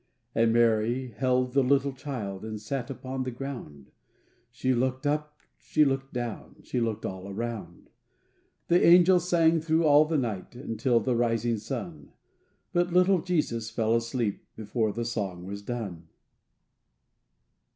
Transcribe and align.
And 0.33 0.51
Mary 0.51 1.09
held 1.11 1.53
the 1.53 1.61
little 1.61 1.93
child 1.93 2.43
And 2.43 2.59
sat 2.59 2.89
upon 2.89 3.21
the 3.21 3.29
ground; 3.29 3.91
She 4.49 4.73
looked 4.73 5.05
up, 5.05 5.39
she 5.59 5.85
looked 5.85 6.11
down, 6.11 6.55
She 6.63 6.79
looked 6.79 7.05
all 7.05 7.29
around. 7.29 7.91
The 8.67 8.83
angels 8.83 9.29
sang 9.29 9.61
thro' 9.61 9.83
all 9.83 10.05
the 10.05 10.17
night 10.17 10.55
Until 10.55 11.01
the 11.01 11.15
rising 11.15 11.57
sun, 11.59 12.13
But 12.73 12.91
little 12.91 13.21
Jesus 13.21 13.69
fell 13.69 13.95
asleep 13.95 14.43
Before 14.55 14.91
the 14.91 15.05
song 15.05 15.45
was 15.45 15.61
done. 15.61 16.07